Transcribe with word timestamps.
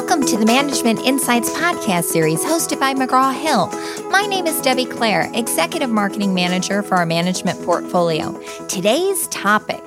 Welcome 0.00 0.24
to 0.28 0.38
the 0.38 0.46
Management 0.46 1.00
Insights 1.00 1.50
podcast 1.50 2.04
series 2.04 2.42
hosted 2.42 2.80
by 2.80 2.94
McGraw 2.94 3.38
Hill. 3.38 3.66
My 4.08 4.22
name 4.22 4.46
is 4.46 4.58
Debbie 4.62 4.86
Clare, 4.86 5.30
Executive 5.34 5.90
Marketing 5.90 6.32
Manager 6.32 6.82
for 6.82 6.94
our 6.94 7.04
management 7.04 7.62
portfolio. 7.66 8.40
Today's 8.66 9.28
topic 9.28 9.82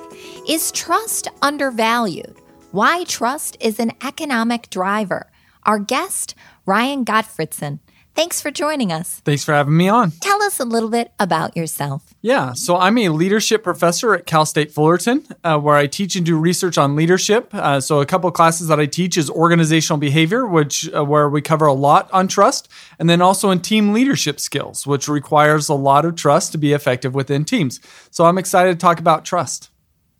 is 0.48 0.70
trust 0.70 1.26
undervalued? 1.42 2.36
Why 2.70 3.02
trust 3.04 3.56
is 3.58 3.80
an 3.80 3.90
economic 4.04 4.70
driver. 4.70 5.32
Our 5.64 5.80
guest, 5.80 6.36
Ryan 6.64 7.04
Gottfredson. 7.04 7.80
Thanks 8.14 8.40
for 8.40 8.52
joining 8.52 8.92
us. 8.92 9.20
Thanks 9.24 9.44
for 9.44 9.52
having 9.52 9.76
me 9.76 9.88
on. 9.88 10.12
Tell 10.12 10.40
us 10.42 10.60
a 10.60 10.64
little 10.64 10.88
bit 10.88 11.12
about 11.18 11.56
yourself. 11.56 12.14
Yeah, 12.22 12.52
so 12.52 12.76
I'm 12.76 12.96
a 12.98 13.08
leadership 13.08 13.64
professor 13.64 14.14
at 14.14 14.24
Cal 14.24 14.46
State 14.46 14.70
Fullerton, 14.70 15.26
uh, 15.42 15.58
where 15.58 15.74
I 15.74 15.88
teach 15.88 16.14
and 16.14 16.24
do 16.24 16.38
research 16.38 16.78
on 16.78 16.94
leadership. 16.94 17.52
Uh, 17.52 17.80
so 17.80 18.00
a 18.00 18.06
couple 18.06 18.28
of 18.28 18.34
classes 18.34 18.68
that 18.68 18.78
I 18.78 18.86
teach 18.86 19.18
is 19.18 19.28
organizational 19.28 19.98
behavior, 19.98 20.46
which 20.46 20.88
uh, 20.94 21.04
where 21.04 21.28
we 21.28 21.42
cover 21.42 21.66
a 21.66 21.72
lot 21.72 22.08
on 22.12 22.28
trust, 22.28 22.68
and 23.00 23.10
then 23.10 23.20
also 23.20 23.50
in 23.50 23.60
team 23.60 23.92
leadership 23.92 24.38
skills, 24.38 24.86
which 24.86 25.08
requires 25.08 25.68
a 25.68 25.74
lot 25.74 26.04
of 26.04 26.14
trust 26.14 26.52
to 26.52 26.58
be 26.58 26.72
effective 26.72 27.14
within 27.14 27.44
teams. 27.44 27.80
So 28.10 28.26
I'm 28.26 28.38
excited 28.38 28.78
to 28.78 28.78
talk 28.78 29.00
about 29.00 29.24
trust. 29.24 29.70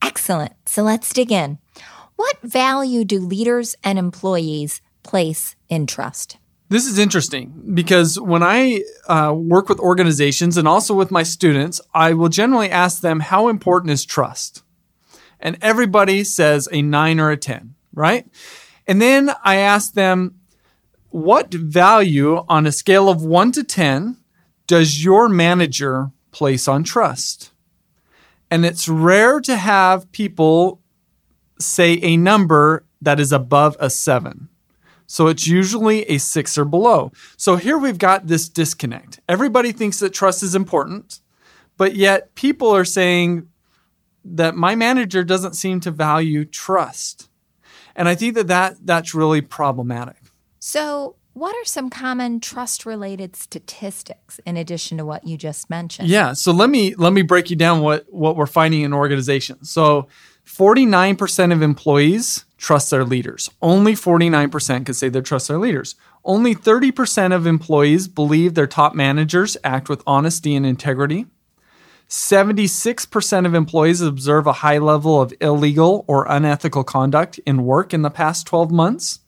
Excellent. 0.02 0.52
So 0.66 0.82
let's 0.82 1.12
dig 1.12 1.30
in. 1.30 1.58
What 2.16 2.36
value 2.42 3.04
do 3.04 3.20
leaders 3.20 3.76
and 3.84 3.98
employees 3.98 4.80
place 5.04 5.54
in 5.68 5.86
trust? 5.86 6.38
This 6.74 6.86
is 6.86 6.98
interesting 6.98 7.70
because 7.72 8.18
when 8.18 8.42
I 8.42 8.82
uh, 9.06 9.32
work 9.32 9.68
with 9.68 9.78
organizations 9.78 10.56
and 10.56 10.66
also 10.66 10.92
with 10.92 11.12
my 11.12 11.22
students, 11.22 11.80
I 11.94 12.14
will 12.14 12.28
generally 12.28 12.68
ask 12.68 13.00
them 13.00 13.20
how 13.20 13.46
important 13.46 13.92
is 13.92 14.04
trust? 14.04 14.64
And 15.38 15.56
everybody 15.62 16.24
says 16.24 16.68
a 16.72 16.82
nine 16.82 17.20
or 17.20 17.30
a 17.30 17.36
10, 17.36 17.76
right? 17.92 18.26
And 18.88 19.00
then 19.00 19.30
I 19.44 19.58
ask 19.58 19.92
them, 19.92 20.40
what 21.10 21.54
value 21.54 22.44
on 22.48 22.66
a 22.66 22.72
scale 22.72 23.08
of 23.08 23.22
one 23.22 23.52
to 23.52 23.62
10 23.62 24.16
does 24.66 25.04
your 25.04 25.28
manager 25.28 26.10
place 26.32 26.66
on 26.66 26.82
trust? 26.82 27.52
And 28.50 28.66
it's 28.66 28.88
rare 28.88 29.38
to 29.42 29.54
have 29.54 30.10
people 30.10 30.80
say 31.60 32.00
a 32.02 32.16
number 32.16 32.84
that 33.00 33.20
is 33.20 33.30
above 33.30 33.76
a 33.78 33.90
seven. 33.90 34.48
So 35.06 35.26
it's 35.26 35.46
usually 35.46 36.02
a 36.04 36.18
six 36.18 36.56
or 36.56 36.64
below. 36.64 37.12
So 37.36 37.56
here 37.56 37.78
we've 37.78 37.98
got 37.98 38.26
this 38.26 38.48
disconnect. 38.48 39.20
Everybody 39.28 39.72
thinks 39.72 39.98
that 40.00 40.10
trust 40.10 40.42
is 40.42 40.54
important, 40.54 41.20
but 41.76 41.94
yet 41.94 42.34
people 42.34 42.74
are 42.74 42.84
saying 42.84 43.48
that 44.24 44.56
my 44.56 44.74
manager 44.74 45.22
doesn't 45.22 45.54
seem 45.54 45.80
to 45.80 45.90
value 45.90 46.44
trust. 46.44 47.28
And 47.94 48.08
I 48.08 48.14
think 48.14 48.34
that, 48.34 48.48
that 48.48 48.76
that's 48.82 49.14
really 49.14 49.40
problematic. 49.40 50.16
So, 50.58 51.16
what 51.34 51.54
are 51.56 51.64
some 51.64 51.90
common 51.90 52.38
trust 52.38 52.86
related 52.86 53.34
statistics 53.34 54.40
in 54.46 54.56
addition 54.56 54.98
to 54.98 55.04
what 55.04 55.26
you 55.26 55.36
just 55.36 55.68
mentioned? 55.68 56.08
Yeah, 56.08 56.32
so 56.32 56.52
let 56.52 56.70
me 56.70 56.94
let 56.94 57.12
me 57.12 57.22
break 57.22 57.50
you 57.50 57.56
down 57.56 57.80
what 57.80 58.06
what 58.08 58.36
we're 58.36 58.46
finding 58.46 58.82
in 58.82 58.92
organizations. 58.92 59.70
So 59.70 60.06
49% 60.46 61.52
of 61.52 61.62
employees 61.62 62.44
trust 62.64 62.90
their 62.90 63.04
leaders. 63.04 63.50
Only 63.60 63.92
49% 63.92 64.86
could 64.86 64.96
say 64.96 65.10
they 65.10 65.20
trust 65.20 65.48
their 65.48 65.58
leaders. 65.58 65.96
Only 66.24 66.54
30% 66.54 67.34
of 67.34 67.46
employees 67.46 68.08
believe 68.08 68.54
their 68.54 68.66
top 68.66 68.94
managers 68.94 69.58
act 69.62 69.90
with 69.90 70.02
honesty 70.06 70.56
and 70.56 70.64
integrity. 70.64 71.26
76% 72.08 73.46
of 73.46 73.54
employees 73.54 74.00
observe 74.00 74.46
a 74.46 74.60
high 74.64 74.78
level 74.78 75.20
of 75.20 75.34
illegal 75.42 76.06
or 76.08 76.26
unethical 76.26 76.84
conduct 76.84 77.38
in 77.44 77.66
work 77.66 77.92
in 77.92 78.00
the 78.00 78.10
past 78.10 78.46
12 78.46 78.70
months. 78.70 79.20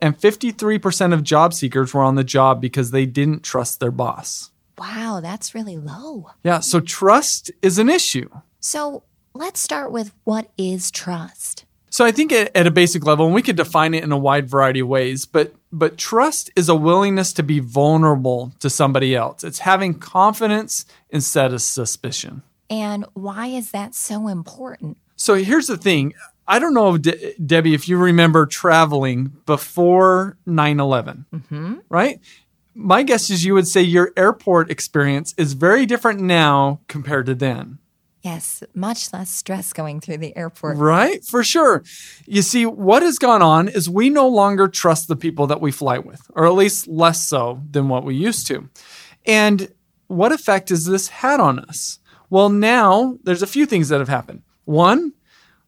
And 0.00 0.18
53% 0.18 1.14
of 1.14 1.22
job 1.22 1.54
seekers 1.54 1.94
were 1.94 2.02
on 2.02 2.16
the 2.16 2.24
job 2.24 2.60
because 2.60 2.90
they 2.90 3.06
didn't 3.06 3.44
trust 3.44 3.78
their 3.78 3.92
boss. 3.92 4.50
Wow, 4.78 5.20
that's 5.22 5.54
really 5.54 5.76
low. 5.76 6.30
Yeah, 6.42 6.58
so 6.58 6.80
trust 6.80 7.52
is 7.62 7.78
an 7.78 7.88
issue. 7.88 8.30
So 8.58 9.04
let's 9.32 9.60
start 9.60 9.92
with 9.92 10.12
what 10.24 10.50
is 10.58 10.90
trust? 10.90 11.66
So 11.90 12.04
I 12.04 12.12
think 12.12 12.32
at, 12.32 12.66
a 12.66 12.70
basic 12.70 13.04
level, 13.04 13.26
and 13.26 13.34
we 13.34 13.42
could 13.42 13.56
define 13.56 13.94
it 13.94 14.04
in 14.04 14.12
a 14.12 14.18
wide 14.18 14.48
variety 14.48 14.80
of 14.80 14.88
ways, 14.88 15.26
but 15.26 15.52
but 15.72 15.98
trust 15.98 16.50
is 16.56 16.68
a 16.68 16.74
willingness 16.74 17.32
to 17.34 17.42
be 17.42 17.58
vulnerable 17.58 18.52
to 18.60 18.70
somebody 18.70 19.14
else. 19.14 19.44
It's 19.44 19.60
having 19.60 19.94
confidence 19.94 20.84
instead 21.10 21.52
of 21.52 21.62
suspicion. 21.62 22.42
And 22.68 23.04
why 23.14 23.48
is 23.48 23.72
that 23.72 23.94
so 23.94 24.28
important? 24.28 24.96
So 25.16 25.34
here's 25.34 25.66
the 25.66 25.76
thing. 25.76 26.14
I 26.46 26.58
don't 26.58 26.74
know, 26.74 26.96
De- 26.96 27.34
Debbie, 27.34 27.74
if 27.74 27.88
you 27.88 27.98
remember 27.98 28.46
traveling 28.46 29.32
before 29.46 30.36
9 30.46 30.80
11, 30.80 31.26
mm-hmm. 31.32 31.74
right? 31.88 32.20
My 32.74 33.02
guess 33.02 33.30
is 33.30 33.44
you 33.44 33.54
would 33.54 33.68
say 33.68 33.82
your 33.82 34.12
airport 34.16 34.70
experience 34.70 35.34
is 35.36 35.52
very 35.52 35.86
different 35.86 36.20
now 36.20 36.80
compared 36.88 37.26
to 37.26 37.34
then. 37.34 37.78
Yes, 38.22 38.62
much 38.74 39.12
less 39.14 39.30
stress 39.30 39.72
going 39.72 40.00
through 40.00 40.18
the 40.18 40.36
airport. 40.36 40.76
Right, 40.76 41.24
for 41.24 41.42
sure. 41.42 41.82
You 42.26 42.42
see, 42.42 42.66
what 42.66 43.02
has 43.02 43.18
gone 43.18 43.40
on 43.40 43.68
is 43.68 43.88
we 43.88 44.10
no 44.10 44.28
longer 44.28 44.68
trust 44.68 45.08
the 45.08 45.16
people 45.16 45.46
that 45.46 45.60
we 45.60 45.72
fly 45.72 45.98
with, 45.98 46.30
or 46.34 46.46
at 46.46 46.52
least 46.52 46.86
less 46.86 47.26
so 47.26 47.62
than 47.70 47.88
what 47.88 48.04
we 48.04 48.14
used 48.14 48.46
to. 48.48 48.68
And 49.24 49.72
what 50.06 50.32
effect 50.32 50.68
has 50.68 50.84
this 50.84 51.08
had 51.08 51.40
on 51.40 51.58
us? 51.60 51.98
Well, 52.28 52.50
now 52.50 53.18
there's 53.22 53.42
a 53.42 53.46
few 53.46 53.64
things 53.64 53.88
that 53.88 54.00
have 54.00 54.08
happened. 54.08 54.42
One, 54.64 55.14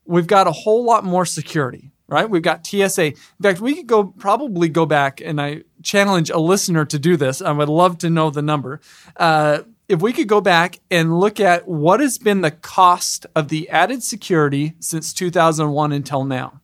we've 0.04 0.26
got 0.26 0.46
a 0.46 0.52
whole 0.52 0.84
lot 0.84 1.04
more 1.04 1.24
security, 1.24 1.90
right? 2.06 2.28
We've 2.28 2.42
got 2.42 2.66
TSA. 2.66 3.04
In 3.04 3.16
fact, 3.42 3.60
we 3.60 3.74
could 3.74 3.86
go 3.86 4.04
probably 4.04 4.68
go 4.68 4.84
back 4.84 5.20
and 5.20 5.40
I 5.40 5.62
challenge 5.82 6.28
a 6.28 6.38
listener 6.38 6.84
to 6.84 6.98
do 6.98 7.16
this. 7.16 7.40
I 7.40 7.50
would 7.50 7.68
love 7.68 7.98
to 7.98 8.10
know 8.10 8.30
the 8.30 8.42
number. 8.42 8.80
Uh, 9.16 9.62
if 9.88 10.00
we 10.00 10.12
could 10.12 10.28
go 10.28 10.40
back 10.40 10.80
and 10.90 11.18
look 11.18 11.40
at 11.40 11.68
what 11.68 12.00
has 12.00 12.18
been 12.18 12.40
the 12.40 12.50
cost 12.50 13.26
of 13.34 13.48
the 13.48 13.68
added 13.68 14.02
security 14.02 14.74
since 14.80 15.12
2001 15.12 15.92
until 15.92 16.24
now. 16.24 16.60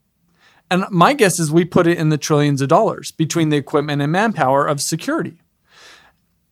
And 0.71 0.85
my 0.91 1.15
guess 1.15 1.39
is 1.39 1.51
we 1.51 1.65
put 1.65 1.87
it 1.87 1.99
in 1.99 2.11
the 2.11 2.19
trillions 2.19 2.61
of 2.61 2.69
dollars 2.69 3.11
between 3.11 3.49
the 3.49 3.57
equipment 3.57 4.03
and 4.03 4.13
manpower 4.13 4.67
of 4.67 4.81
security. 4.81 5.41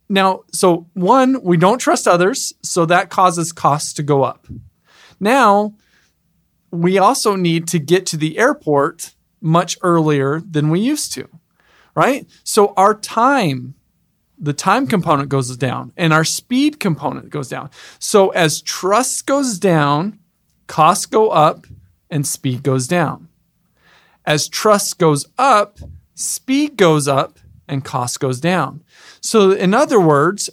Now, 0.08 0.42
so 0.52 0.86
one, 0.94 1.42
we 1.42 1.56
don't 1.56 1.78
trust 1.78 2.06
others, 2.06 2.52
so 2.62 2.86
that 2.86 3.10
causes 3.10 3.52
costs 3.52 3.92
to 3.94 4.02
go 4.02 4.22
up. 4.22 4.46
Now, 5.18 5.74
we 6.70 6.98
also 6.98 7.36
need 7.36 7.66
to 7.68 7.78
get 7.78 8.06
to 8.06 8.16
the 8.16 8.38
airport 8.38 9.14
much 9.40 9.76
earlier 9.82 10.40
than 10.40 10.70
we 10.70 10.80
used 10.80 11.12
to, 11.14 11.28
right? 11.94 12.26
So 12.44 12.72
our 12.76 12.94
time 12.94 13.74
the 14.38 14.52
time 14.52 14.86
component 14.86 15.28
goes 15.28 15.56
down 15.56 15.92
and 15.96 16.12
our 16.12 16.24
speed 16.24 16.78
component 16.80 17.30
goes 17.30 17.48
down. 17.48 17.70
So 17.98 18.30
as 18.30 18.60
trust 18.60 19.26
goes 19.26 19.58
down, 19.58 20.18
costs 20.66 21.06
go 21.06 21.30
up 21.30 21.66
and 22.10 22.26
speed 22.26 22.62
goes 22.62 22.86
down. 22.86 23.28
As 24.24 24.48
trust 24.48 24.98
goes 24.98 25.26
up, 25.38 25.78
speed 26.14 26.76
goes 26.76 27.08
up 27.08 27.38
and 27.68 27.84
cost 27.84 28.20
goes 28.20 28.40
down. 28.40 28.82
So 29.20 29.52
in 29.52 29.74
other 29.74 30.00
words, 30.00 30.50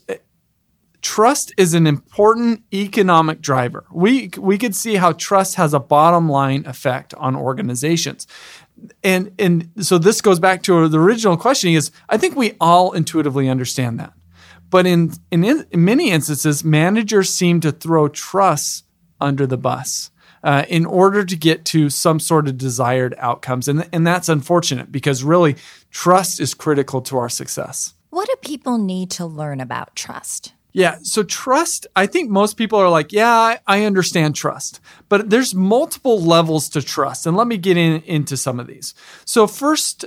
trust 1.04 1.54
is 1.58 1.76
an 1.76 1.86
important 1.86 2.64
economic 2.74 3.42
driver. 3.42 3.86
We 3.92 4.32
we 4.38 4.58
could 4.58 4.76
see 4.76 4.96
how 4.96 5.12
trust 5.12 5.56
has 5.56 5.74
a 5.74 5.80
bottom 5.80 6.28
line 6.28 6.66
effect 6.66 7.14
on 7.16 7.36
organizations 7.36 8.26
and 9.04 9.32
and 9.40 9.70
so 9.80 9.98
this 9.98 10.22
goes 10.22 10.40
back 10.40 10.64
to 10.64 10.88
the 10.88 11.00
original 11.00 11.38
question 11.38 11.72
is 11.72 11.92
I 12.10 12.18
think 12.18 12.36
we 12.36 12.54
all 12.60 12.94
intuitively 12.94 13.50
understand 13.50 14.00
that. 14.00 14.14
But 14.70 14.88
in, 14.88 15.12
in, 15.30 15.44
in 15.44 15.86
many 15.86 16.10
instances, 16.10 16.64
managers 16.64 17.30
seem 17.30 17.60
to 17.60 17.72
throw 17.72 18.08
trust 18.08 18.86
under 19.22 19.46
the 19.46 19.58
bus 19.58 20.10
uh, 20.44 20.66
in 20.68 20.84
order 20.88 21.24
to 21.24 21.36
get 21.36 21.64
to 21.66 21.92
some 21.92 22.20
sort 22.20 22.48
of 22.48 22.58
desired 22.58 23.14
outcomes. 23.20 23.68
And, 23.68 23.88
and 23.94 24.08
that's 24.08 24.30
unfortunate 24.30 24.92
because 24.92 25.24
really 25.24 25.58
trust 25.92 26.40
is 26.40 26.56
critical 26.56 27.02
to 27.04 27.18
our 27.18 27.30
success. 27.30 27.94
What 28.10 28.28
do 28.28 28.36
people 28.42 28.80
need 28.80 29.12
to 29.12 29.28
learn 29.28 29.62
about 29.62 29.96
trust? 29.96 30.54
Yeah. 30.74 30.98
So 31.04 31.22
trust, 31.22 31.86
I 31.96 32.08
think 32.08 32.32
most 32.32 32.58
people 32.58 32.80
are 32.80 32.90
like, 32.90 33.14
yeah, 33.14 33.58
I, 33.68 33.86
understand 33.86 34.36
trust, 34.36 34.82
but 35.08 35.30
there's 35.30 35.54
multiple 35.54 36.20
levels 36.20 36.68
to 36.70 36.82
trust. 36.82 37.28
And 37.28 37.38
let 37.38 37.46
me 37.46 37.58
get 37.58 37.78
in, 37.78 38.02
into 38.02 38.36
some 38.36 38.60
of 38.60 38.66
these. 38.66 38.96
So 39.24 39.46
first, 39.46 40.06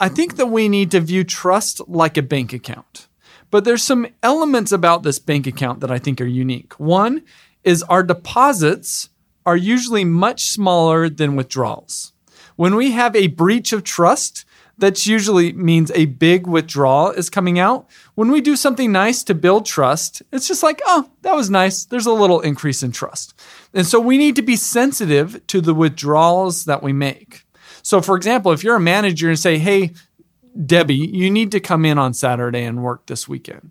I 0.00 0.08
think 0.08 0.36
that 0.36 0.46
we 0.46 0.68
need 0.68 0.90
to 0.90 1.00
view 1.00 1.22
trust 1.22 1.80
like 1.88 2.16
a 2.16 2.22
bank 2.22 2.52
account. 2.52 3.06
But 3.52 3.64
there's 3.64 3.84
some 3.84 4.08
elements 4.22 4.72
about 4.72 5.04
this 5.04 5.20
bank 5.20 5.46
account 5.46 5.80
that 5.80 5.90
I 5.90 5.98
think 5.98 6.20
are 6.20 6.26
unique. 6.26 6.72
One 6.80 7.22
is 7.62 7.84
our 7.84 8.02
deposits 8.02 9.10
are 9.46 9.56
usually 9.56 10.04
much 10.04 10.46
smaller 10.46 11.08
than 11.08 11.36
withdrawals. 11.36 12.12
When 12.56 12.74
we 12.74 12.90
have 12.92 13.14
a 13.14 13.28
breach 13.28 13.72
of 13.72 13.84
trust, 13.84 14.44
that 14.78 15.06
usually 15.06 15.52
means 15.52 15.90
a 15.92 16.06
big 16.06 16.46
withdrawal 16.46 17.10
is 17.10 17.30
coming 17.30 17.58
out. 17.58 17.88
When 18.14 18.30
we 18.30 18.40
do 18.40 18.56
something 18.56 18.90
nice 18.90 19.22
to 19.24 19.34
build 19.34 19.66
trust, 19.66 20.22
it's 20.32 20.48
just 20.48 20.62
like, 20.62 20.80
oh, 20.84 21.10
that 21.22 21.34
was 21.34 21.50
nice. 21.50 21.84
There's 21.84 22.06
a 22.06 22.12
little 22.12 22.40
increase 22.40 22.82
in 22.82 22.92
trust. 22.92 23.38
And 23.74 23.86
so 23.86 24.00
we 24.00 24.18
need 24.18 24.36
to 24.36 24.42
be 24.42 24.56
sensitive 24.56 25.46
to 25.48 25.60
the 25.60 25.74
withdrawals 25.74 26.64
that 26.64 26.82
we 26.82 26.92
make. 26.92 27.44
So, 27.82 28.00
for 28.00 28.16
example, 28.16 28.52
if 28.52 28.64
you're 28.64 28.76
a 28.76 28.80
manager 28.80 29.28
and 29.28 29.38
say, 29.38 29.58
hey, 29.58 29.92
Debbie, 30.66 30.94
you 30.94 31.30
need 31.30 31.50
to 31.52 31.60
come 31.60 31.84
in 31.84 31.98
on 31.98 32.14
Saturday 32.14 32.64
and 32.64 32.82
work 32.82 33.06
this 33.06 33.28
weekend. 33.28 33.70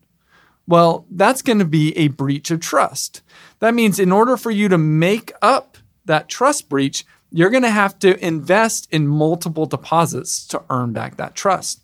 Well, 0.67 1.05
that's 1.09 1.41
going 1.41 1.59
to 1.59 1.65
be 1.65 1.97
a 1.97 2.09
breach 2.09 2.51
of 2.51 2.59
trust. 2.59 3.21
That 3.59 3.73
means 3.73 3.99
in 3.99 4.11
order 4.11 4.37
for 4.37 4.51
you 4.51 4.69
to 4.69 4.77
make 4.77 5.31
up 5.41 5.77
that 6.05 6.29
trust 6.29 6.69
breach, 6.69 7.05
you're 7.31 7.49
going 7.49 7.63
to 7.63 7.69
have 7.69 7.97
to 7.99 8.23
invest 8.23 8.87
in 8.91 9.07
multiple 9.07 9.65
deposits 9.65 10.45
to 10.47 10.61
earn 10.69 10.91
back 10.91 11.17
that 11.17 11.35
trust. 11.35 11.81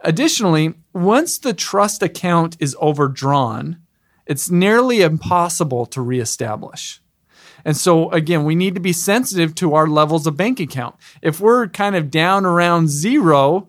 Additionally, 0.00 0.74
once 0.92 1.38
the 1.38 1.54
trust 1.54 2.02
account 2.02 2.56
is 2.60 2.76
overdrawn, 2.80 3.78
it's 4.26 4.50
nearly 4.50 5.02
impossible 5.02 5.86
to 5.86 6.00
reestablish. 6.00 7.00
And 7.64 7.76
so, 7.76 8.10
again, 8.10 8.44
we 8.44 8.54
need 8.54 8.74
to 8.74 8.80
be 8.80 8.92
sensitive 8.92 9.54
to 9.56 9.74
our 9.74 9.86
levels 9.86 10.26
of 10.26 10.36
bank 10.36 10.60
account. 10.60 10.96
If 11.22 11.40
we're 11.40 11.68
kind 11.68 11.96
of 11.96 12.10
down 12.10 12.44
around 12.44 12.88
zero, 12.88 13.68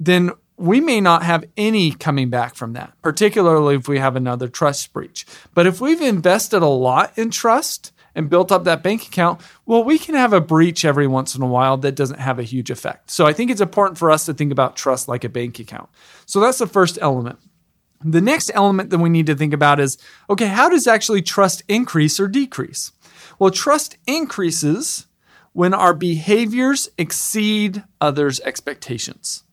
then 0.00 0.32
we 0.56 0.80
may 0.80 1.00
not 1.00 1.22
have 1.22 1.44
any 1.56 1.92
coming 1.92 2.28
back 2.28 2.54
from 2.54 2.72
that, 2.74 2.92
particularly 3.00 3.76
if 3.76 3.88
we 3.88 3.98
have 3.98 4.16
another 4.16 4.48
trust 4.48 4.92
breach. 4.92 5.24
But 5.54 5.66
if 5.66 5.80
we've 5.80 6.02
invested 6.02 6.62
a 6.62 6.66
lot 6.66 7.16
in 7.16 7.30
trust 7.30 7.92
and 8.14 8.30
built 8.30 8.50
up 8.50 8.64
that 8.64 8.82
bank 8.82 9.06
account, 9.06 9.40
well, 9.66 9.84
we 9.84 9.98
can 9.98 10.14
have 10.14 10.32
a 10.32 10.40
breach 10.40 10.84
every 10.84 11.06
once 11.06 11.34
in 11.34 11.42
a 11.42 11.46
while 11.46 11.76
that 11.78 11.94
doesn't 11.94 12.18
have 12.18 12.38
a 12.38 12.44
huge 12.44 12.70
effect. 12.70 13.10
So 13.10 13.26
I 13.26 13.32
think 13.32 13.50
it's 13.50 13.60
important 13.60 13.98
for 13.98 14.10
us 14.10 14.26
to 14.26 14.34
think 14.34 14.52
about 14.52 14.76
trust 14.76 15.08
like 15.08 15.24
a 15.24 15.28
bank 15.28 15.58
account. 15.58 15.88
So 16.26 16.40
that's 16.40 16.58
the 16.58 16.66
first 16.66 16.98
element. 17.00 17.38
The 18.02 18.20
next 18.20 18.50
element 18.54 18.90
that 18.90 18.98
we 18.98 19.10
need 19.10 19.26
to 19.26 19.34
think 19.34 19.52
about 19.52 19.78
is 19.78 19.98
okay, 20.28 20.46
how 20.46 20.68
does 20.68 20.86
actually 20.86 21.22
trust 21.22 21.62
increase 21.68 22.18
or 22.18 22.28
decrease? 22.28 22.92
Well, 23.38 23.50
trust 23.50 23.96
increases 24.06 25.06
when 25.52 25.74
our 25.74 25.92
behaviors 25.92 26.88
exceed 26.96 27.84
others' 28.00 28.40
expectations, 28.40 29.44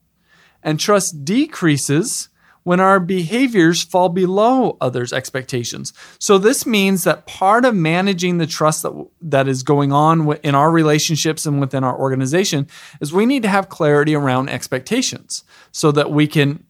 and 0.63 0.79
trust 0.79 1.25
decreases 1.25 2.29
when 2.67 2.81
our 2.81 2.99
behaviors 2.99 3.81
fall 3.81 4.09
below 4.09 4.75
others' 4.81 5.13
expectations. 5.13 5.93
So 6.19 6.37
this 6.37 6.65
means 6.65 7.05
that 7.05 7.25
part 7.25 7.63
of 7.63 7.73
managing 7.73 8.39
the 8.39 8.45
trust 8.45 8.83
that, 8.83 9.07
that 9.21 9.47
is 9.47 9.63
going 9.63 9.93
on 9.93 10.35
in 10.43 10.53
our 10.53 10.69
relationships 10.69 11.45
and 11.45 11.61
within 11.61 11.85
our 11.85 11.97
organization 11.97 12.67
is 12.99 13.13
we 13.13 13.25
need 13.25 13.41
to 13.43 13.47
have 13.47 13.69
clarity 13.69 14.13
around 14.13 14.49
expectations 14.49 15.45
so 15.71 15.93
that 15.93 16.11
we 16.11 16.27
can 16.27 16.65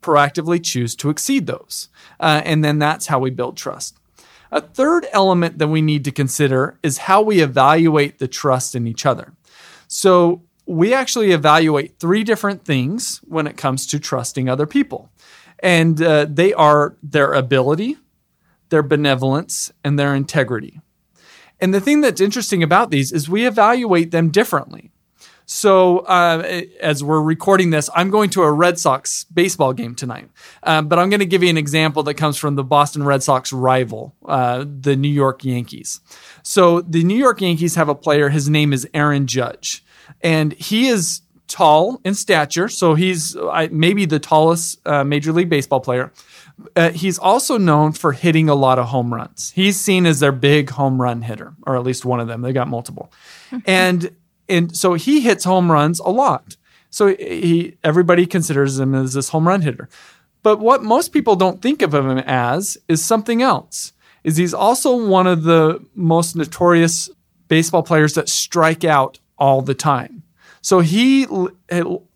proactively 0.00 0.64
choose 0.64 0.94
to 0.94 1.10
exceed 1.10 1.48
those. 1.48 1.88
Uh, 2.20 2.42
and 2.44 2.62
then 2.64 2.78
that's 2.78 3.08
how 3.08 3.18
we 3.18 3.30
build 3.30 3.56
trust. 3.56 3.98
A 4.52 4.60
third 4.60 5.08
element 5.10 5.58
that 5.58 5.66
we 5.66 5.82
need 5.82 6.04
to 6.04 6.12
consider 6.12 6.78
is 6.84 6.98
how 6.98 7.20
we 7.20 7.40
evaluate 7.40 8.20
the 8.20 8.28
trust 8.28 8.76
in 8.76 8.86
each 8.86 9.04
other. 9.04 9.32
So 9.88 10.44
we 10.70 10.94
actually 10.94 11.32
evaluate 11.32 11.98
three 11.98 12.22
different 12.22 12.64
things 12.64 13.20
when 13.24 13.48
it 13.48 13.56
comes 13.56 13.86
to 13.88 13.98
trusting 13.98 14.48
other 14.48 14.66
people. 14.66 15.10
And 15.58 16.00
uh, 16.00 16.26
they 16.30 16.54
are 16.54 16.96
their 17.02 17.32
ability, 17.32 17.96
their 18.68 18.84
benevolence, 18.84 19.72
and 19.82 19.98
their 19.98 20.14
integrity. 20.14 20.80
And 21.60 21.74
the 21.74 21.80
thing 21.80 22.02
that's 22.02 22.20
interesting 22.20 22.62
about 22.62 22.92
these 22.92 23.10
is 23.10 23.28
we 23.28 23.48
evaluate 23.48 24.12
them 24.12 24.30
differently. 24.30 24.92
So, 25.44 25.98
uh, 26.00 26.62
as 26.80 27.02
we're 27.02 27.20
recording 27.20 27.70
this, 27.70 27.90
I'm 27.92 28.08
going 28.08 28.30
to 28.30 28.44
a 28.44 28.52
Red 28.52 28.78
Sox 28.78 29.24
baseball 29.24 29.72
game 29.72 29.96
tonight. 29.96 30.30
Uh, 30.62 30.80
but 30.82 31.00
I'm 31.00 31.10
going 31.10 31.18
to 31.18 31.26
give 31.26 31.42
you 31.42 31.50
an 31.50 31.58
example 31.58 32.04
that 32.04 32.14
comes 32.14 32.36
from 32.36 32.54
the 32.54 32.62
Boston 32.62 33.02
Red 33.02 33.24
Sox 33.24 33.52
rival, 33.52 34.14
uh, 34.24 34.64
the 34.64 34.94
New 34.94 35.08
York 35.08 35.44
Yankees. 35.44 36.00
So, 36.44 36.80
the 36.80 37.02
New 37.02 37.16
York 37.16 37.40
Yankees 37.40 37.74
have 37.74 37.88
a 37.88 37.96
player, 37.96 38.28
his 38.28 38.48
name 38.48 38.72
is 38.72 38.88
Aaron 38.94 39.26
Judge 39.26 39.82
and 40.20 40.52
he 40.54 40.88
is 40.88 41.22
tall 41.48 42.00
in 42.04 42.14
stature, 42.14 42.68
so 42.68 42.94
he's 42.94 43.36
maybe 43.70 44.04
the 44.06 44.18
tallest 44.18 44.86
uh, 44.86 45.04
Major 45.04 45.32
League 45.32 45.48
Baseball 45.48 45.80
player. 45.80 46.12
Uh, 46.76 46.90
he's 46.90 47.18
also 47.18 47.58
known 47.58 47.92
for 47.92 48.12
hitting 48.12 48.48
a 48.48 48.54
lot 48.54 48.78
of 48.78 48.86
home 48.86 49.12
runs. 49.12 49.50
He's 49.54 49.78
seen 49.80 50.06
as 50.06 50.20
their 50.20 50.32
big 50.32 50.70
home 50.70 51.00
run 51.00 51.22
hitter, 51.22 51.54
or 51.66 51.76
at 51.76 51.82
least 51.82 52.04
one 52.04 52.20
of 52.20 52.28
them. 52.28 52.42
They 52.42 52.52
got 52.52 52.68
multiple, 52.68 53.12
and 53.66 54.14
and 54.48 54.76
so 54.76 54.94
he 54.94 55.20
hits 55.20 55.44
home 55.44 55.70
runs 55.70 56.00
a 56.00 56.10
lot. 56.10 56.56
So 56.90 57.08
he 57.08 57.76
everybody 57.82 58.26
considers 58.26 58.78
him 58.78 58.94
as 58.94 59.14
this 59.14 59.30
home 59.30 59.48
run 59.48 59.62
hitter. 59.62 59.88
But 60.42 60.58
what 60.58 60.82
most 60.82 61.12
people 61.12 61.36
don't 61.36 61.60
think 61.62 61.82
of 61.82 61.94
him 61.94 62.18
as 62.18 62.78
is 62.88 63.04
something 63.04 63.42
else. 63.42 63.92
Is 64.22 64.36
he's 64.36 64.52
also 64.52 65.06
one 65.06 65.26
of 65.26 65.44
the 65.44 65.82
most 65.94 66.36
notorious 66.36 67.08
baseball 67.48 67.82
players 67.82 68.14
that 68.14 68.28
strike 68.28 68.84
out 68.84 69.18
all 69.40 69.62
the 69.62 69.74
time. 69.74 70.22
So 70.62 70.80
he 70.80 71.26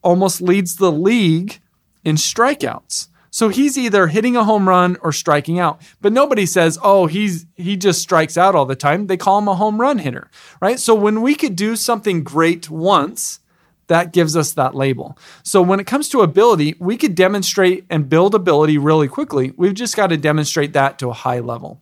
almost 0.02 0.40
leads 0.40 0.76
the 0.76 0.92
league 0.92 1.60
in 2.04 2.16
strikeouts. 2.16 3.08
So 3.30 3.48
he's 3.48 3.76
either 3.76 4.06
hitting 4.06 4.36
a 4.36 4.44
home 4.44 4.68
run 4.68 4.96
or 5.00 5.10
striking 5.10 5.58
out. 5.58 5.82
But 6.00 6.12
nobody 6.12 6.46
says, 6.46 6.78
"Oh, 6.84 7.06
he's 7.06 7.46
he 7.56 7.76
just 7.76 8.00
strikes 8.00 8.36
out 8.36 8.54
all 8.54 8.64
the 8.64 8.76
time." 8.76 9.08
They 9.08 9.16
call 9.16 9.38
him 9.38 9.48
a 9.48 9.56
home 9.56 9.80
run 9.80 9.98
hitter, 9.98 10.30
right? 10.60 10.78
So 10.78 10.94
when 10.94 11.20
we 11.20 11.34
could 11.34 11.56
do 11.56 11.74
something 11.74 12.22
great 12.22 12.70
once, 12.70 13.40
that 13.88 14.12
gives 14.12 14.36
us 14.36 14.52
that 14.52 14.76
label. 14.76 15.18
So 15.42 15.62
when 15.62 15.80
it 15.80 15.86
comes 15.86 16.08
to 16.10 16.20
ability, 16.20 16.76
we 16.78 16.96
could 16.96 17.16
demonstrate 17.16 17.84
and 17.90 18.08
build 18.08 18.36
ability 18.36 18.78
really 18.78 19.08
quickly. 19.08 19.52
We've 19.56 19.74
just 19.74 19.96
got 19.96 20.08
to 20.08 20.16
demonstrate 20.16 20.72
that 20.74 21.00
to 21.00 21.10
a 21.10 21.12
high 21.12 21.40
level. 21.40 21.80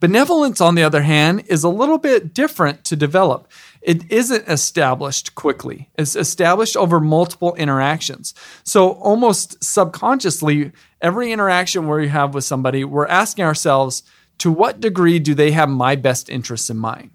Benevolence, 0.00 0.60
on 0.60 0.74
the 0.74 0.82
other 0.82 1.02
hand, 1.02 1.44
is 1.46 1.64
a 1.64 1.68
little 1.68 1.98
bit 1.98 2.34
different 2.34 2.84
to 2.84 2.96
develop 2.96 3.48
it 3.82 4.10
isn't 4.12 4.48
established 4.48 5.34
quickly. 5.34 5.90
It's 5.98 6.14
established 6.14 6.76
over 6.76 7.00
multiple 7.00 7.54
interactions. 7.56 8.32
So 8.64 8.90
almost 8.92 9.62
subconsciously, 9.62 10.72
every 11.00 11.32
interaction 11.32 11.88
where 11.88 11.98
we 11.98 12.08
have 12.08 12.32
with 12.32 12.44
somebody, 12.44 12.84
we're 12.84 13.06
asking 13.06 13.44
ourselves, 13.44 14.04
to 14.38 14.50
what 14.50 14.80
degree 14.80 15.18
do 15.18 15.34
they 15.34 15.50
have 15.50 15.68
my 15.68 15.96
best 15.96 16.28
interests 16.28 16.70
in 16.70 16.76
mind? 16.76 17.10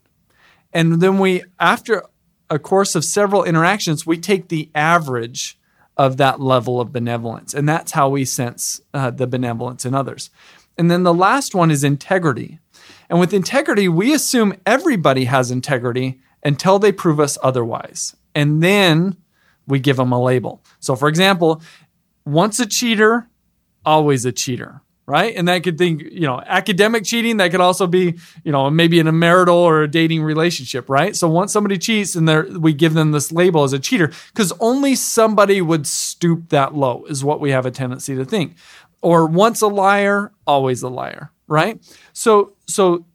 And 0.74 1.01
then 1.01 1.19
we, 1.19 1.44
after 1.59 2.04
a 2.50 2.59
course 2.59 2.95
of 2.95 3.06
several 3.06 3.44
interactions, 3.44 4.06
we 4.06 4.18
take 4.18 4.50
the 4.50 4.69
average 4.75 5.57
of 5.95 6.18
that 6.18 6.39
level 6.39 6.80
of 6.80 6.94
benevolence. 6.94 7.54
And 7.54 7.68
that's 7.68 7.94
how 7.94 8.09
we 8.09 8.24
sense 8.25 8.81
uh, 8.94 9.09
the 9.09 9.25
benevolence 9.25 9.86
in 9.86 9.95
others. 9.95 10.30
And 10.77 10.91
then 10.91 11.03
the 11.03 11.13
last 11.13 11.56
one 11.56 11.71
is 11.71 11.83
integrity. 11.83 12.59
And 13.09 13.19
with 13.19 13.33
integrity, 13.33 13.88
we 13.88 14.13
assume 14.13 14.56
everybody 14.65 15.25
has 15.25 15.50
integrity 15.50 16.19
until 16.44 16.77
they 16.79 16.91
prove 16.91 17.19
us 17.19 17.38
otherwise. 17.41 18.15
And 18.35 18.61
then 18.61 19.18
we 19.66 19.80
give 19.80 19.97
them 19.97 20.11
a 20.11 20.21
label. 20.21 20.63
So, 20.80 20.95
for 20.95 21.07
example, 21.07 21.61
once 22.25 22.59
a 22.59 22.66
cheater, 22.66 23.28
always 23.85 24.25
a 24.25 24.31
cheater, 24.31 24.81
right? 25.06 25.33
And 25.35 25.47
that 25.47 25.63
could 25.63 25.78
think, 25.78 26.04
you 26.04 26.28
know, 26.28 26.42
academic 26.45 27.06
cheating, 27.06 27.37
that 27.37 27.51
could 27.51 27.61
also 27.61 27.87
be, 27.87 28.18
you 28.44 28.51
know, 28.51 28.69
maybe 28.69 28.99
in 28.99 29.07
a 29.07 29.11
marital 29.11 29.56
or 29.56 29.83
a 29.83 29.87
dating 29.90 30.21
relationship, 30.21 30.90
right? 30.90 31.16
So 31.16 31.30
once 31.30 31.54
somebody 31.54 31.78
cheats 31.78 32.16
and 32.16 32.61
we 32.61 32.73
give 32.73 32.94
them 32.94 33.11
this 33.11 33.31
label 33.31 33.63
as 33.63 33.73
a 33.73 33.80
cheater, 33.80 34.11
because 34.33 34.51
only 34.59 34.95
somebody 34.95 35.61
would 35.61 35.87
stoop 35.87 36.49
that 36.49 36.75
low, 36.75 37.06
is 37.06 37.23
what 37.23 37.40
we 37.40 37.51
have 37.51 37.66
a 37.66 37.71
tendency 37.71 38.16
to 38.16 38.25
think. 38.25 38.56
Or 39.01 39.27
once 39.27 39.61
a 39.61 39.68
liar, 39.68 40.31
always 40.45 40.81
a 40.81 40.89
liar, 40.89 41.31
right? 41.47 41.80
So, 42.13 42.54
so 42.68 43.06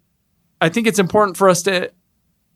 I 0.60 0.68
think 0.68 0.86
it's 0.86 0.98
important 0.98 1.36
for 1.36 1.48
us 1.48 1.62
to 1.62 1.90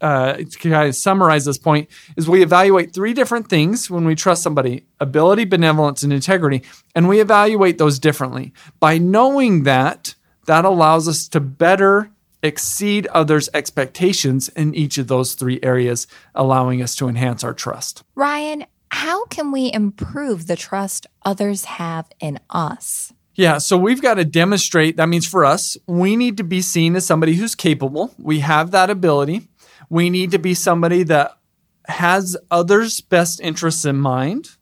uh, 0.01 0.35
to 0.35 0.59
kind 0.59 0.89
of 0.89 0.95
summarize 0.95 1.45
this 1.45 1.59
point 1.59 1.89
is 2.17 2.29
we 2.29 2.43
evaluate 2.43 2.93
three 2.93 3.15
different 3.15 3.49
things 3.49 3.91
when 3.91 4.05
we 4.05 4.15
trust 4.15 4.43
somebody 4.43 4.85
ability 5.01 5.45
benevolence 5.45 6.03
and 6.03 6.13
integrity 6.13 6.63
and 6.95 7.09
we 7.09 7.21
evaluate 7.21 7.79
those 7.79 7.99
differently 7.99 8.53
by 8.79 8.99
knowing 8.99 9.63
that 9.63 10.15
that 10.47 10.65
allows 10.65 11.09
us 11.09 11.27
to 11.29 11.41
better 11.41 12.11
exceed 12.43 13.07
others 13.09 13.49
expectations 13.55 14.51
in 14.51 14.75
each 14.75 14.99
of 14.99 15.09
those 15.09 15.35
three 15.35 15.59
areas 15.63 16.07
allowing 16.35 16.83
us 16.83 16.95
to 16.95 17.09
enhance 17.09 17.43
our 17.43 17.55
trust 17.55 18.03
ryan 18.15 18.67
how 18.91 19.25
can 19.27 19.53
we 19.53 19.73
improve 19.73 20.47
the 20.47 20.57
trust 20.57 21.07
others 21.25 21.65
have 21.65 22.09
in 22.21 22.39
us 22.51 23.13
yeah, 23.37 23.59
so 23.59 23.77
we've 23.77 24.01
got 24.01 24.15
to 24.15 24.25
demonstrate. 24.25 24.97
That 24.97 25.11
means 25.11 25.27
for 25.27 25.45
us, 25.45 25.77
we 25.87 26.17
need 26.17 26.39
to 26.39 26.45
be 26.45 26.63
seen 26.63 26.97
as 26.97 27.05
somebody 27.05 27.35
who's 27.35 27.55
capable. 27.55 28.15
We 28.19 28.41
have 28.41 28.71
that 28.71 28.89
ability. 28.89 29.49
We 29.91 30.09
need 30.09 30.31
to 30.31 30.39
be 30.39 30.55
somebody 30.55 31.03
that 31.03 31.37
has 31.87 32.37
others' 32.51 33.03
best 33.03 33.41
interests 33.41 33.85
in 33.85 33.97
mind. 33.97 34.57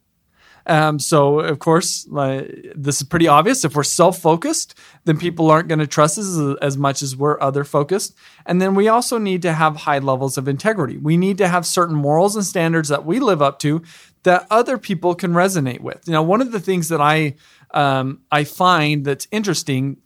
Um, 0.66 0.98
so, 0.98 1.40
of 1.40 1.58
course, 1.58 2.06
like, 2.08 2.72
this 2.74 2.96
is 2.96 3.02
pretty 3.06 3.28
obvious. 3.28 3.64
If 3.64 3.74
we're 3.74 3.82
self 3.82 4.18
focused, 4.18 4.78
then 5.04 5.18
people 5.18 5.50
aren't 5.50 5.68
going 5.68 5.78
to 5.78 5.86
trust 5.86 6.18
us 6.18 6.26
as, 6.26 6.56
as 6.62 6.76
much 6.76 7.02
as 7.02 7.16
we're 7.16 7.40
other 7.40 7.64
focused. 7.64 8.14
And 8.46 8.60
then 8.62 8.74
we 8.74 8.88
also 8.88 9.18
need 9.18 9.42
to 9.42 9.52
have 9.52 9.76
high 9.76 9.98
levels 9.98 10.38
of 10.38 10.48
integrity. 10.48 10.96
We 10.96 11.16
need 11.16 11.38
to 11.38 11.48
have 11.48 11.66
certain 11.66 11.94
morals 11.94 12.34
and 12.34 12.44
standards 12.44 12.88
that 12.88 13.04
we 13.04 13.20
live 13.20 13.42
up 13.42 13.58
to 13.60 13.82
that 14.22 14.46
other 14.50 14.78
people 14.78 15.14
can 15.14 15.32
resonate 15.32 15.80
with. 15.80 16.08
Now, 16.08 16.22
one 16.22 16.40
of 16.40 16.50
the 16.50 16.60
things 16.60 16.88
that 16.88 17.00
I 17.00 17.34
um, 17.72 18.20
I 18.30 18.44
find 18.44 19.04
that's 19.04 19.28
interesting 19.30 19.98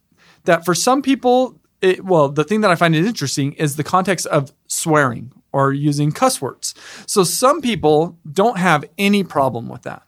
that 0.44 0.64
for 0.64 0.74
some 0.74 1.02
people 1.02 1.60
it, 1.80 2.04
well, 2.04 2.28
the 2.28 2.44
thing 2.44 2.62
that 2.62 2.70
I 2.70 2.74
find 2.74 2.94
is 2.94 3.06
interesting 3.06 3.52
is 3.52 3.76
the 3.76 3.84
context 3.84 4.26
of 4.26 4.52
swearing 4.66 5.32
or 5.52 5.72
using 5.72 6.12
cuss 6.12 6.40
words. 6.40 6.74
So 7.06 7.24
some 7.24 7.60
people 7.60 8.18
don't 8.30 8.58
have 8.58 8.84
any 8.98 9.24
problem 9.24 9.68
with 9.68 9.82
that. 9.82 10.02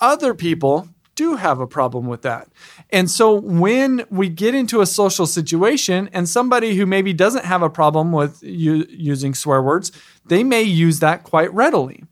Other 0.00 0.34
people 0.34 0.88
do 1.14 1.36
have 1.36 1.60
a 1.60 1.66
problem 1.66 2.06
with 2.06 2.22
that. 2.22 2.48
And 2.90 3.10
so 3.10 3.34
when 3.34 4.04
we 4.10 4.28
get 4.28 4.54
into 4.54 4.80
a 4.80 4.86
social 4.86 5.26
situation 5.26 6.10
and 6.12 6.28
somebody 6.28 6.74
who 6.74 6.86
maybe 6.86 7.12
doesn't 7.12 7.44
have 7.44 7.62
a 7.62 7.70
problem 7.70 8.12
with 8.12 8.42
u- 8.42 8.86
using 8.88 9.34
swear 9.34 9.62
words, 9.62 9.92
they 10.26 10.42
may 10.42 10.62
use 10.62 10.98
that 11.00 11.22
quite 11.22 11.52
readily. 11.54 12.04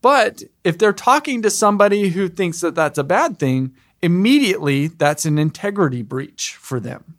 But 0.00 0.44
if 0.62 0.78
they're 0.78 0.92
talking 0.92 1.42
to 1.42 1.50
somebody 1.50 2.10
who 2.10 2.28
thinks 2.28 2.60
that 2.60 2.76
that's 2.76 2.98
a 2.98 3.04
bad 3.04 3.38
thing, 3.38 3.74
immediately 4.02 4.88
that's 4.88 5.24
an 5.24 5.38
integrity 5.38 6.02
breach 6.02 6.54
for 6.60 6.78
them. 6.78 7.15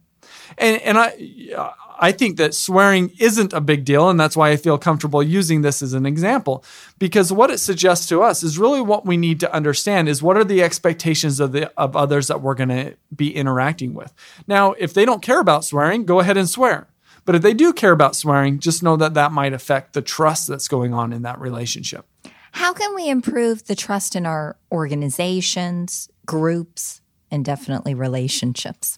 And, 0.57 0.81
and 0.81 0.97
I, 0.97 1.73
I 1.99 2.11
think 2.11 2.37
that 2.37 2.53
swearing 2.53 3.11
isn't 3.19 3.53
a 3.53 3.61
big 3.61 3.85
deal, 3.85 4.09
and 4.09 4.19
that's 4.19 4.37
why 4.37 4.51
I 4.51 4.57
feel 4.57 4.77
comfortable 4.77 5.23
using 5.23 5.61
this 5.61 5.81
as 5.81 5.93
an 5.93 6.05
example. 6.05 6.63
Because 6.99 7.31
what 7.33 7.49
it 7.51 7.59
suggests 7.59 8.07
to 8.07 8.21
us 8.21 8.43
is 8.43 8.59
really 8.59 8.81
what 8.81 9.05
we 9.05 9.17
need 9.17 9.39
to 9.41 9.53
understand 9.53 10.07
is 10.09 10.21
what 10.21 10.37
are 10.37 10.43
the 10.43 10.63
expectations 10.63 11.39
of 11.39 11.51
the 11.51 11.71
of 11.79 11.95
others 11.95 12.27
that 12.27 12.41
we're 12.41 12.55
going 12.55 12.69
to 12.69 12.95
be 13.15 13.35
interacting 13.35 13.93
with. 13.93 14.13
Now, 14.47 14.73
if 14.73 14.93
they 14.93 15.05
don't 15.05 15.21
care 15.21 15.39
about 15.39 15.65
swearing, 15.65 16.05
go 16.05 16.19
ahead 16.19 16.37
and 16.37 16.49
swear. 16.49 16.87
But 17.25 17.35
if 17.35 17.41
they 17.41 17.53
do 17.53 17.73
care 17.73 17.91
about 17.91 18.15
swearing, 18.15 18.59
just 18.59 18.81
know 18.81 18.95
that 18.95 19.13
that 19.15 19.33
might 19.33 19.51
affect 19.51 19.93
the 19.93 20.01
trust 20.01 20.47
that's 20.47 20.69
going 20.69 20.93
on 20.93 21.11
in 21.11 21.23
that 21.23 21.39
relationship. 21.41 22.05
How 22.53 22.73
can 22.73 22.95
we 22.95 23.09
improve 23.09 23.65
the 23.65 23.75
trust 23.75 24.15
in 24.15 24.25
our 24.25 24.55
organizations, 24.71 26.09
groups, 26.25 27.01
and 27.29 27.43
definitely 27.43 27.93
relationships? 27.93 28.97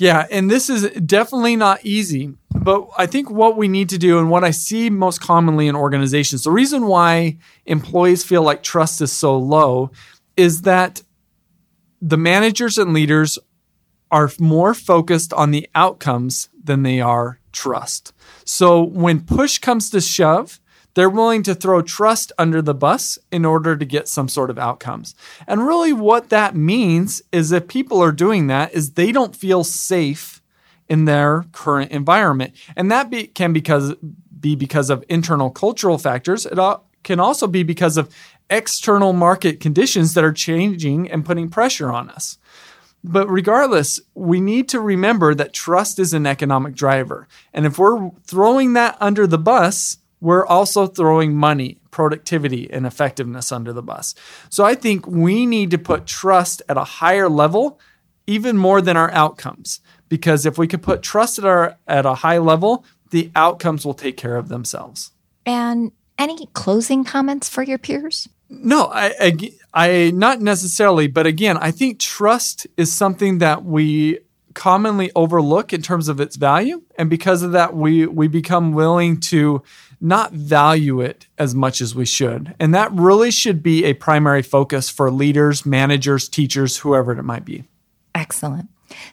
Yeah, 0.00 0.26
and 0.30 0.50
this 0.50 0.70
is 0.70 0.90
definitely 1.02 1.56
not 1.56 1.84
easy. 1.84 2.32
But 2.54 2.88
I 2.96 3.04
think 3.04 3.30
what 3.30 3.58
we 3.58 3.68
need 3.68 3.90
to 3.90 3.98
do, 3.98 4.18
and 4.18 4.30
what 4.30 4.44
I 4.44 4.50
see 4.50 4.88
most 4.88 5.20
commonly 5.20 5.68
in 5.68 5.76
organizations, 5.76 6.42
the 6.42 6.50
reason 6.50 6.86
why 6.86 7.36
employees 7.66 8.24
feel 8.24 8.42
like 8.42 8.62
trust 8.62 9.02
is 9.02 9.12
so 9.12 9.36
low 9.36 9.90
is 10.38 10.62
that 10.62 11.02
the 12.00 12.16
managers 12.16 12.78
and 12.78 12.94
leaders 12.94 13.38
are 14.10 14.30
more 14.40 14.72
focused 14.72 15.34
on 15.34 15.50
the 15.50 15.68
outcomes 15.74 16.48
than 16.64 16.82
they 16.82 17.02
are 17.02 17.38
trust. 17.52 18.14
So 18.46 18.82
when 18.82 19.20
push 19.20 19.58
comes 19.58 19.90
to 19.90 20.00
shove, 20.00 20.60
they're 21.00 21.08
willing 21.08 21.42
to 21.44 21.54
throw 21.54 21.80
trust 21.80 22.30
under 22.36 22.60
the 22.60 22.74
bus 22.74 23.18
in 23.32 23.46
order 23.46 23.74
to 23.74 23.86
get 23.86 24.06
some 24.06 24.28
sort 24.28 24.50
of 24.50 24.58
outcomes. 24.58 25.14
And 25.46 25.66
really, 25.66 25.94
what 25.94 26.28
that 26.28 26.54
means 26.54 27.22
is 27.32 27.52
if 27.52 27.68
people 27.68 28.02
are 28.02 28.12
doing 28.12 28.48
that, 28.48 28.74
is 28.74 28.92
they 28.92 29.10
don't 29.10 29.34
feel 29.34 29.64
safe 29.64 30.42
in 30.90 31.06
their 31.06 31.46
current 31.52 31.90
environment, 31.90 32.52
and 32.76 32.90
that 32.90 33.08
be, 33.08 33.26
can 33.28 33.54
because 33.54 33.94
be 34.38 34.54
because 34.54 34.90
of 34.90 35.02
internal 35.08 35.48
cultural 35.48 35.96
factors. 35.96 36.44
It 36.44 36.58
can 37.02 37.18
also 37.18 37.46
be 37.46 37.62
because 37.62 37.96
of 37.96 38.14
external 38.50 39.14
market 39.14 39.58
conditions 39.58 40.12
that 40.14 40.24
are 40.24 40.32
changing 40.32 41.10
and 41.10 41.24
putting 41.24 41.48
pressure 41.48 41.90
on 41.90 42.10
us. 42.10 42.36
But 43.02 43.28
regardless, 43.28 44.00
we 44.14 44.40
need 44.40 44.68
to 44.70 44.80
remember 44.80 45.34
that 45.34 45.54
trust 45.54 45.98
is 45.98 46.12
an 46.12 46.26
economic 46.26 46.74
driver. 46.74 47.28
And 47.54 47.64
if 47.64 47.78
we're 47.78 48.10
throwing 48.26 48.74
that 48.74 48.98
under 49.00 49.26
the 49.26 49.38
bus, 49.38 49.96
we're 50.20 50.46
also 50.46 50.86
throwing 50.86 51.34
money, 51.34 51.78
productivity, 51.90 52.70
and 52.70 52.86
effectiveness 52.86 53.50
under 53.52 53.72
the 53.72 53.82
bus. 53.82 54.14
So 54.48 54.64
I 54.64 54.74
think 54.74 55.06
we 55.06 55.46
need 55.46 55.70
to 55.70 55.78
put 55.78 56.06
trust 56.06 56.62
at 56.68 56.76
a 56.76 56.84
higher 56.84 57.28
level, 57.28 57.80
even 58.26 58.56
more 58.56 58.80
than 58.80 58.96
our 58.96 59.10
outcomes. 59.12 59.80
Because 60.08 60.44
if 60.44 60.58
we 60.58 60.66
could 60.66 60.82
put 60.82 61.02
trust 61.02 61.38
at, 61.38 61.44
our, 61.44 61.76
at 61.86 62.04
a 62.04 62.14
high 62.14 62.38
level, 62.38 62.84
the 63.10 63.30
outcomes 63.34 63.84
will 63.84 63.94
take 63.94 64.16
care 64.16 64.36
of 64.36 64.48
themselves. 64.48 65.12
And 65.46 65.92
any 66.18 66.46
closing 66.52 67.04
comments 67.04 67.48
for 67.48 67.62
your 67.62 67.78
peers? 67.78 68.28
No, 68.48 68.90
I, 68.92 69.14
I, 69.20 69.50
I 69.72 70.10
not 70.12 70.40
necessarily, 70.40 71.06
but 71.06 71.26
again, 71.26 71.56
I 71.56 71.70
think 71.70 71.98
trust 71.98 72.66
is 72.76 72.92
something 72.92 73.38
that 73.38 73.64
we 73.64 74.18
commonly 74.54 75.12
overlook 75.14 75.72
in 75.72 75.80
terms 75.80 76.08
of 76.08 76.20
its 76.20 76.34
value, 76.36 76.82
and 76.98 77.08
because 77.08 77.42
of 77.42 77.52
that, 77.52 77.74
we 77.74 78.06
we 78.06 78.26
become 78.26 78.72
willing 78.72 79.20
to 79.20 79.62
not 80.00 80.32
value 80.32 81.00
it 81.00 81.26
as 81.38 81.54
much 81.54 81.80
as 81.80 81.94
we 81.94 82.06
should. 82.06 82.54
And 82.58 82.74
that 82.74 82.92
really 82.92 83.30
should 83.30 83.62
be 83.62 83.84
a 83.84 83.94
primary 83.94 84.42
focus 84.42 84.88
for 84.88 85.10
leaders, 85.10 85.66
managers, 85.66 86.28
teachers, 86.28 86.78
whoever 86.78 87.12
it 87.12 87.22
might 87.22 87.44
be. 87.44 87.64
Excellent. 88.14 88.68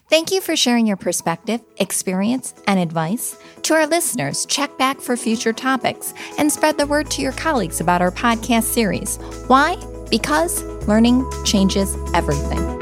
Thank 0.08 0.32
you 0.32 0.40
for 0.40 0.56
sharing 0.56 0.86
your 0.86 0.96
perspective, 0.96 1.60
experience, 1.76 2.54
and 2.66 2.80
advice. 2.80 3.38
To 3.62 3.74
our 3.74 3.86
listeners, 3.86 4.44
check 4.46 4.76
back 4.76 5.00
for 5.00 5.16
future 5.16 5.52
topics 5.52 6.14
and 6.36 6.50
spread 6.50 6.78
the 6.78 6.86
word 6.86 7.10
to 7.12 7.22
your 7.22 7.32
colleagues 7.32 7.80
about 7.80 8.02
our 8.02 8.10
podcast 8.10 8.64
series. 8.64 9.18
Why? 9.46 9.76
Because 10.10 10.64
learning 10.88 11.30
changes 11.44 11.96
everything. 12.14 12.77